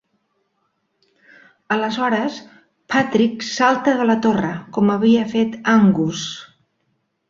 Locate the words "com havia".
4.81-5.31